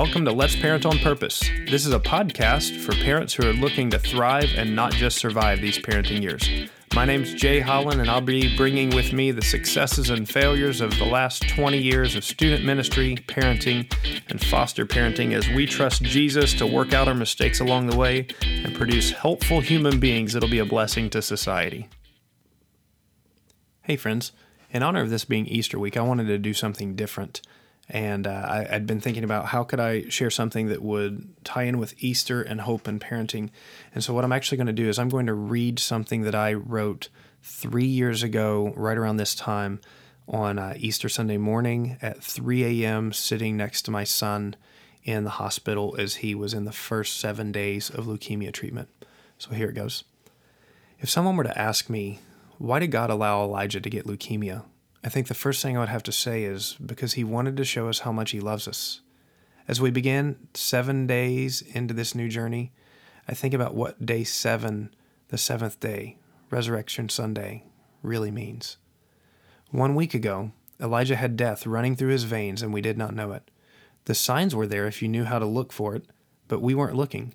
[0.00, 1.40] welcome to Let's Parent on Purpose.
[1.68, 5.60] This is a podcast for parents who are looking to thrive and not just survive
[5.60, 6.70] these parenting years.
[6.94, 10.96] My name's Jay Holland, and I'll be bringing with me the successes and failures of
[10.96, 13.92] the last 20 years of student ministry, parenting,
[14.30, 18.26] and foster parenting as we trust Jesus to work out our mistakes along the way
[18.40, 21.90] and produce helpful human beings that'll be a blessing to society.
[23.82, 24.32] Hey, friends.
[24.70, 27.42] In honor of this being Easter week, I wanted to do something different
[27.90, 31.64] and uh, I, had been thinking about how could I share something that would tie
[31.64, 33.50] in with Easter and hope and parenting.
[33.92, 36.34] And so what I'm actually going to do is I'm going to read something that
[36.34, 37.08] I wrote
[37.42, 39.80] three years ago, right around this time,
[40.28, 44.54] on uh, Easter Sunday morning at 3 a.m., sitting next to my son
[45.02, 48.88] in the hospital as he was in the first seven days of leukemia treatment.
[49.36, 50.04] So here it goes.
[51.00, 52.20] If someone were to ask me,
[52.58, 54.62] why did God allow Elijah to get leukemia?
[55.02, 57.64] I think the first thing I would have to say is because he wanted to
[57.64, 59.00] show us how much he loves us.
[59.66, 62.72] As we begin seven days into this new journey,
[63.26, 64.94] I think about what day seven,
[65.28, 66.18] the seventh day,
[66.50, 67.64] Resurrection Sunday,
[68.02, 68.76] really means.
[69.70, 73.32] One week ago, Elijah had death running through his veins and we did not know
[73.32, 73.50] it.
[74.04, 76.04] The signs were there if you knew how to look for it,
[76.48, 77.34] but we weren't looking.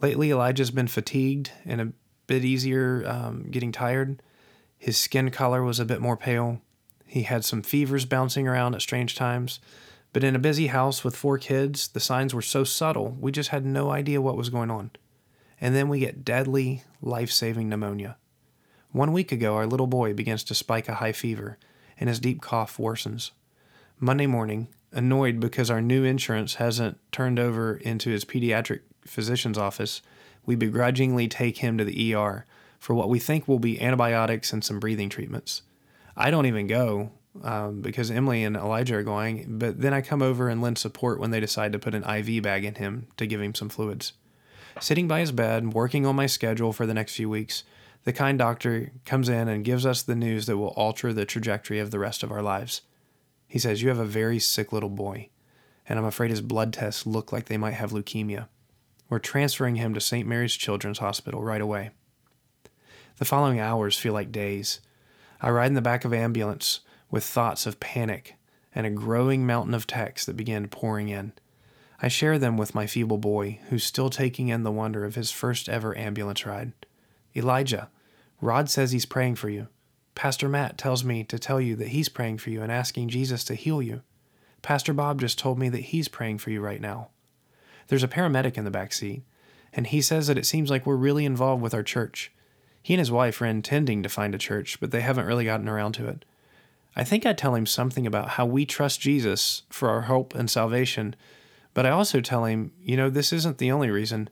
[0.00, 1.92] Lately, Elijah's been fatigued and a
[2.26, 4.22] bit easier um, getting tired.
[4.78, 6.60] His skin color was a bit more pale.
[7.06, 9.60] He had some fevers bouncing around at strange times.
[10.12, 13.50] But in a busy house with four kids, the signs were so subtle, we just
[13.50, 14.90] had no idea what was going on.
[15.60, 18.16] And then we get deadly, life saving pneumonia.
[18.92, 21.58] One week ago, our little boy begins to spike a high fever,
[22.00, 23.32] and his deep cough worsens.
[24.00, 30.00] Monday morning, annoyed because our new insurance hasn't turned over into his pediatric physician's office,
[30.46, 32.46] we begrudgingly take him to the ER
[32.78, 35.62] for what we think will be antibiotics and some breathing treatments.
[36.16, 37.10] I don't even go
[37.42, 41.20] um, because Emily and Elijah are going, but then I come over and lend support
[41.20, 44.12] when they decide to put an IV bag in him to give him some fluids.
[44.80, 47.64] Sitting by his bed, working on my schedule for the next few weeks,
[48.04, 51.78] the kind doctor comes in and gives us the news that will alter the trajectory
[51.78, 52.82] of the rest of our lives.
[53.48, 55.30] He says, You have a very sick little boy,
[55.88, 58.48] and I'm afraid his blood tests look like they might have leukemia.
[59.08, 60.26] We're transferring him to St.
[60.26, 61.90] Mary's Children's Hospital right away.
[63.18, 64.80] The following hours feel like days.
[65.40, 66.80] I ride in the back of ambulance
[67.10, 68.36] with thoughts of panic
[68.74, 71.32] and a growing mountain of texts that begin pouring in.
[72.00, 75.30] I share them with my feeble boy, who's still taking in the wonder of his
[75.30, 76.72] first ever ambulance ride.
[77.34, 77.88] Elijah,
[78.40, 79.68] Rod says he's praying for you.
[80.14, 83.44] Pastor Matt tells me to tell you that he's praying for you and asking Jesus
[83.44, 84.02] to heal you.
[84.62, 87.08] Pastor Bob just told me that he's praying for you right now.
[87.88, 89.22] There's a paramedic in the back seat,
[89.72, 92.32] and he says that it seems like we're really involved with our church.
[92.86, 95.68] He and his wife are intending to find a church, but they haven't really gotten
[95.68, 96.24] around to it.
[96.94, 100.48] I think I tell him something about how we trust Jesus for our hope and
[100.48, 101.16] salvation,
[101.74, 104.30] but I also tell him, you know, this isn't the only reason,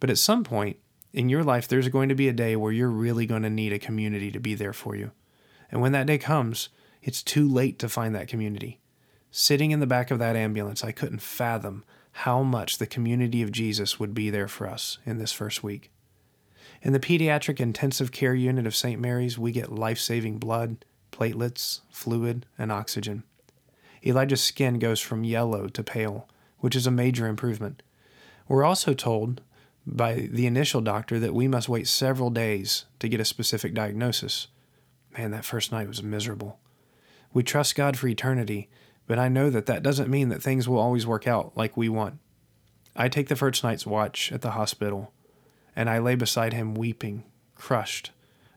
[0.00, 0.76] but at some point
[1.14, 3.72] in your life, there's going to be a day where you're really going to need
[3.72, 5.10] a community to be there for you.
[5.72, 6.68] And when that day comes,
[7.02, 8.80] it's too late to find that community.
[9.30, 13.50] Sitting in the back of that ambulance, I couldn't fathom how much the community of
[13.50, 15.90] Jesus would be there for us in this first week.
[16.84, 19.00] In the pediatric intensive care unit of St.
[19.00, 23.22] Mary's, we get life saving blood, platelets, fluid, and oxygen.
[24.04, 26.28] Elijah's skin goes from yellow to pale,
[26.58, 27.82] which is a major improvement.
[28.48, 29.40] We're also told
[29.86, 34.48] by the initial doctor that we must wait several days to get a specific diagnosis.
[35.16, 36.58] Man, that first night was miserable.
[37.32, 38.68] We trust God for eternity,
[39.06, 41.88] but I know that that doesn't mean that things will always work out like we
[41.88, 42.18] want.
[42.94, 45.13] I take the first night's watch at the hospital
[45.76, 47.24] and I lay beside him weeping,
[47.54, 48.10] crushed,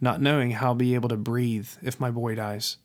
[0.00, 2.76] not knowing how I'll be able to breathe if my boy dies.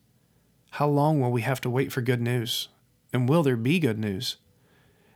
[0.72, 2.68] How long will we have to wait for good news?
[3.12, 4.36] And will there be good news?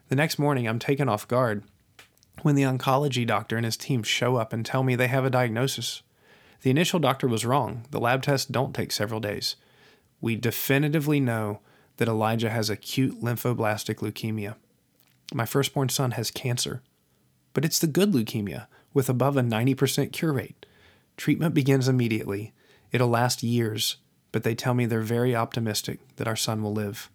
[0.09, 1.65] The next morning, I'm taken off guard
[2.43, 5.31] when the oncology doctor and his team show up and tell me they have a
[5.31, 6.03] diagnosis.
[6.63, 7.85] The initial doctor was wrong.
[7.91, 9.57] The lab tests don't take several days.
[10.21, 11.61] We definitively know
[11.97, 14.57] that Elijah has acute lymphoblastic leukemia.
[15.35, 16.83] My firstborn son has cancer,
[17.53, 20.67] but it's the good leukemia with above a 90% cure rate.
[21.17, 22.53] Treatment begins immediately.
[22.93, 23.97] It'll last years,
[24.33, 27.11] but they tell me they're very optimistic that our son will live.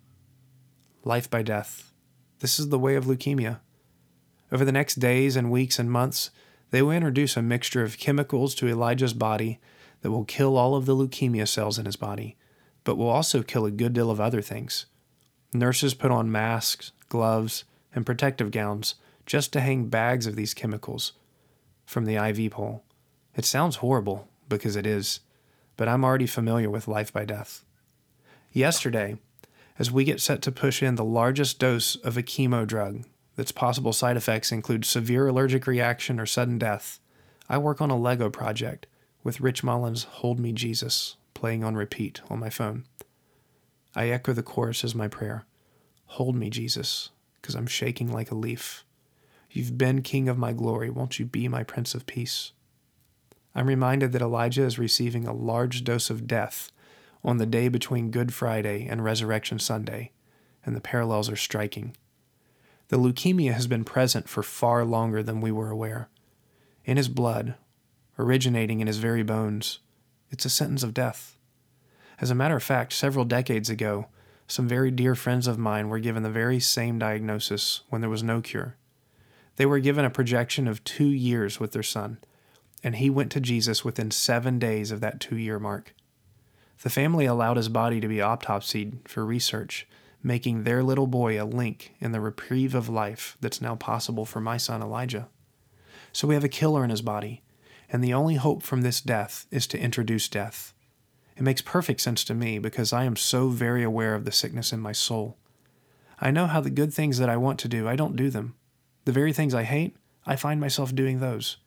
[1.04, 1.92] Life by death.
[2.40, 3.60] This is the way of leukemia.
[4.52, 6.30] Over the next days and weeks and months,
[6.72, 9.60] they will introduce a mixture of chemicals to Elijah's body
[10.02, 12.38] that will kill all of the leukemia cells in his body,
[12.84, 14.86] but will also kill a good deal of other things.
[15.54, 17.64] Nurses put on masks, gloves,
[17.94, 18.96] and protective gowns
[19.26, 21.14] just to hang bags of these chemicals
[21.86, 22.84] from the IV pole.
[23.36, 25.20] It sounds horrible, because it is,
[25.78, 27.66] but I'm already familiar with life by death.
[28.52, 29.18] Yesterday,
[29.78, 33.04] as we get set to push in the largest dose of a chemo drug,
[33.36, 37.00] that's possible side effects include severe allergic reaction or sudden death,
[37.50, 38.88] I work on a Lego project
[39.24, 42.86] with Rich Mullins' Hold Me Jesus playing on repeat on my phone.
[43.96, 45.46] I echo the chorus as my prayer
[46.10, 47.10] Hold me, Jesus,
[47.42, 48.86] because I'm shaking like a leaf.
[49.56, 50.90] You've been King of my glory.
[50.90, 52.52] Won't you be my Prince of Peace?
[53.56, 56.74] I'm reminded that Elijah is receiving a large dose of death
[57.24, 60.12] on the day between Good Friday and Resurrection Sunday,
[60.66, 61.96] and the parallels are striking.
[62.90, 66.10] The leukemia has been present for far longer than we were aware.
[66.84, 67.56] In his blood,
[68.20, 69.80] originating in his very bones,
[70.32, 71.38] it's a sentence of death.
[72.20, 74.08] As a matter of fact, several decades ago,
[74.48, 78.22] some very dear friends of mine were given the very same diagnosis when there was
[78.22, 78.76] no cure.
[79.56, 82.18] They were given a projection of two years with their son,
[82.84, 85.94] and he went to Jesus within seven days of that two year mark.
[86.82, 89.88] The family allowed his body to be autopsied for research,
[90.22, 94.42] making their little boy a link in the reprieve of life that's now possible for
[94.42, 95.30] my son Elijah.
[96.12, 97.44] So we have a killer in his body,
[97.90, 100.74] and the only hope from this death is to introduce death.
[101.38, 104.72] It makes perfect sense to me because I am so very aware of the sickness
[104.72, 105.38] in my soul.
[106.20, 108.56] I know how the good things that I want to do, I don't do them.
[109.06, 111.58] The very things I hate, I find myself doing those.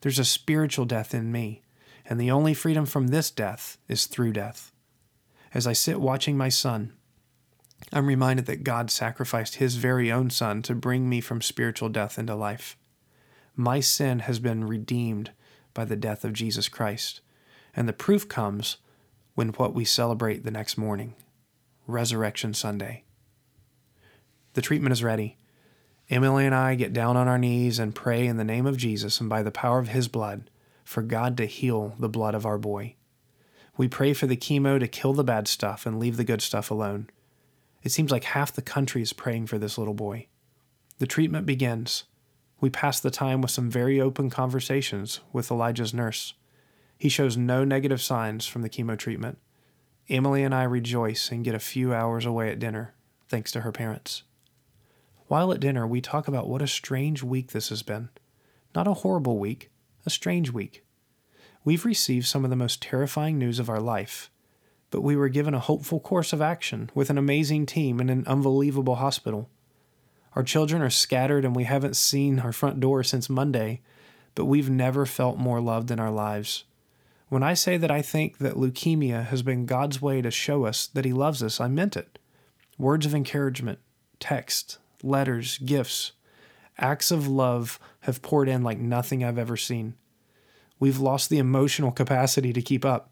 [0.00, 1.62] There's a spiritual death in me,
[2.06, 4.72] and the only freedom from this death is through death.
[5.52, 6.94] As I sit watching my son,
[7.92, 12.18] I'm reminded that God sacrificed his very own son to bring me from spiritual death
[12.18, 12.76] into life.
[13.56, 15.32] My sin has been redeemed
[15.74, 17.20] by the death of Jesus Christ,
[17.76, 18.78] and the proof comes
[19.34, 21.14] when what we celebrate the next morning,
[21.86, 23.04] Resurrection Sunday.
[24.54, 25.36] The treatment is ready.
[26.10, 29.20] Emily and I get down on our knees and pray in the name of Jesus
[29.20, 30.50] and by the power of his blood
[30.84, 32.96] for God to heal the blood of our boy.
[33.76, 36.68] We pray for the chemo to kill the bad stuff and leave the good stuff
[36.68, 37.08] alone.
[37.84, 40.26] It seems like half the country is praying for this little boy.
[40.98, 42.04] The treatment begins.
[42.60, 46.34] We pass the time with some very open conversations with Elijah's nurse.
[46.98, 49.38] He shows no negative signs from the chemo treatment.
[50.08, 52.94] Emily and I rejoice and get a few hours away at dinner,
[53.28, 54.24] thanks to her parents.
[55.30, 58.08] While at dinner, we talk about what a strange week this has been.
[58.74, 59.70] Not a horrible week,
[60.04, 60.84] a strange week.
[61.64, 64.28] We've received some of the most terrifying news of our life,
[64.90, 68.26] but we were given a hopeful course of action with an amazing team in an
[68.26, 69.48] unbelievable hospital.
[70.34, 73.82] Our children are scattered and we haven't seen our front door since Monday,
[74.34, 76.64] but we've never felt more loved in our lives.
[77.28, 80.88] When I say that I think that leukemia has been God's way to show us
[80.88, 82.18] that He loves us, I meant it.
[82.78, 83.78] Words of encouragement,
[84.18, 86.12] text, letters, gifts,
[86.78, 89.94] acts of love have poured in like nothing I've ever seen.
[90.78, 93.10] We've lost the emotional capacity to keep up.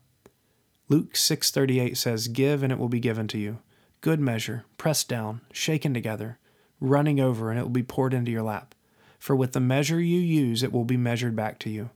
[0.88, 3.58] Luke 6:38 says, "Give and it will be given to you.
[4.00, 6.38] Good measure, pressed down, shaken together,
[6.80, 8.74] running over and it will be poured into your lap.
[9.18, 11.90] For with the measure you use it will be measured back to you."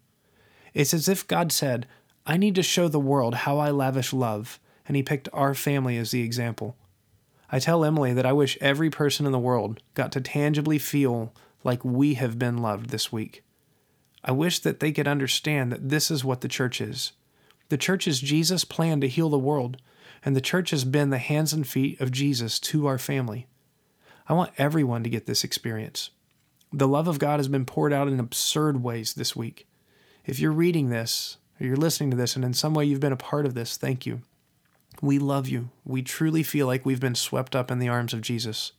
[0.74, 1.86] It's as if God said,
[2.26, 5.96] "I need to show the world how I lavish love," and he picked our family
[5.96, 6.76] as the example.
[7.54, 11.34] I tell Emily that I wish every person in the world got to tangibly feel
[11.62, 13.44] like we have been loved this week.
[14.24, 17.12] I wish that they could understand that this is what the church is.
[17.68, 19.76] The church is Jesus' plan to heal the world,
[20.24, 23.46] and the church has been the hands and feet of Jesus to our family.
[24.28, 26.10] I want everyone to get this experience.
[26.72, 29.68] The love of God has been poured out in absurd ways this week.
[30.24, 33.12] If you're reading this, or you're listening to this, and in some way you've been
[33.12, 34.22] a part of this, thank you.
[35.00, 35.70] We love you.
[35.84, 38.72] We truly feel like we've been swept up in the arms of Jesus.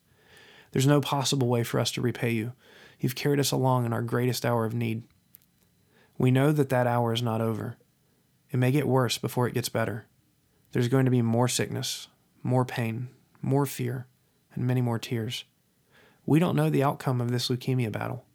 [0.72, 2.54] There's no possible way for us to repay you.
[3.00, 5.04] You've carried us along in our greatest hour of need.
[6.18, 7.78] We know that that hour is not over.
[8.52, 10.06] It may get worse before it gets better.
[10.72, 12.08] There's going to be more sickness,
[12.44, 13.10] more pain,
[13.42, 14.08] more fear,
[14.54, 15.44] and many more tears.
[16.26, 18.26] We don't know the outcome of this leukemia battle,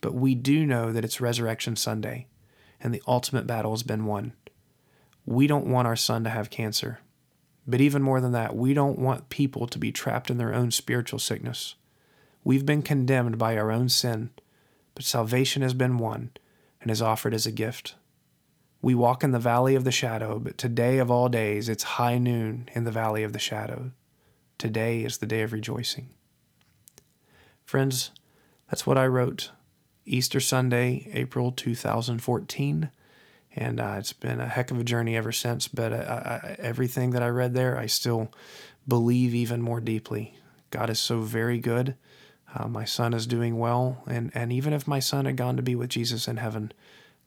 [0.00, 2.26] but we do know that it's Resurrection Sunday,
[2.80, 4.32] and the ultimate battle has been won.
[5.26, 7.00] We don't want our son to have cancer,
[7.66, 10.70] but even more than that, we don't want people to be trapped in their own
[10.70, 11.74] spiritual sickness.
[12.44, 14.30] We've been condemned by our own sin,
[14.94, 16.30] but salvation has been won
[16.80, 17.96] and is offered as a gift.
[18.80, 22.18] We walk in the valley of the shadow, but today of all days, it's high
[22.18, 23.90] noon in the valley of the shadow.
[24.58, 26.10] Today is the day of rejoicing.
[27.64, 28.12] Friends,
[28.70, 29.50] that's what I wrote
[30.04, 32.90] Easter Sunday, April 2014.
[33.56, 35.66] And uh, it's been a heck of a journey ever since.
[35.66, 38.30] But uh, I, everything that I read there, I still
[38.86, 40.38] believe even more deeply.
[40.70, 41.96] God is so very good.
[42.54, 44.02] Uh, my son is doing well.
[44.06, 46.72] And, and even if my son had gone to be with Jesus in heaven,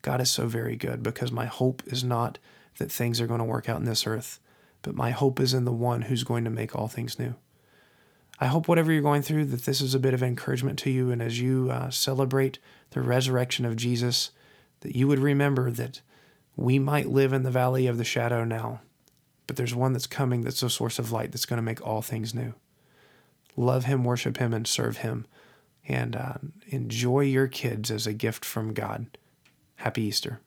[0.01, 2.38] God is so very good because my hope is not
[2.77, 4.39] that things are going to work out in this earth,
[4.81, 7.36] but my hope is in the one who's going to make all things new.
[8.39, 11.12] I hope whatever you're going through, that this is a bit of encouragement to you.
[11.12, 12.59] And as you uh, celebrate
[12.91, 14.31] the resurrection of Jesus,
[14.79, 16.00] that you would remember that
[16.56, 18.82] we might live in the valley of the shadow now,
[19.48, 22.01] but there's one that's coming that's a source of light that's going to make all
[22.01, 22.53] things new.
[23.56, 25.25] Love Him, worship Him, and serve Him.
[25.88, 26.36] And uh,
[26.68, 29.08] enjoy your kids as a gift from God.
[29.77, 30.39] Happy Easter.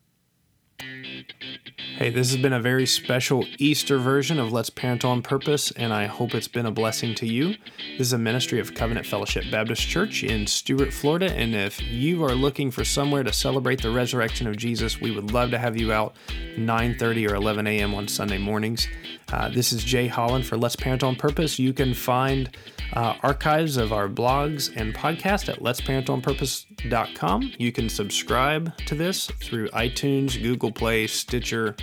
[2.03, 5.93] Hey, this has been a very special Easter version of Let's Parent on Purpose, and
[5.93, 7.55] I hope it's been a blessing to you.
[7.97, 12.25] This is a ministry of Covenant Fellowship Baptist Church in Stuart, Florida, and if you
[12.25, 15.77] are looking for somewhere to celebrate the resurrection of Jesus, we would love to have
[15.77, 16.17] you out
[16.57, 17.95] 9:30 or 11 a.m.
[17.95, 18.89] on Sunday mornings.
[19.33, 21.57] Uh, this is Jay Holland for Let's Parent on Purpose.
[21.57, 22.51] You can find
[22.95, 27.53] uh, archives of our blogs and podcast at letsparentonpurpose.com.
[27.59, 31.77] You can subscribe to this through iTunes, Google Play, Stitcher,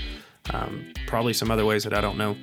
[0.54, 2.36] um, probably some other ways that I don't know.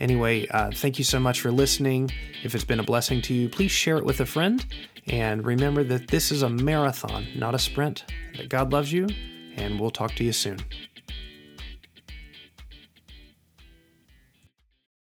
[0.00, 2.10] Anyway, uh, thank you so much for listening.
[2.42, 4.64] If it's been a blessing to you, please share it with a friend.
[5.06, 8.04] And remember that this is a marathon, not a sprint,
[8.36, 9.08] that God loves you,
[9.56, 10.58] and we'll talk to you soon.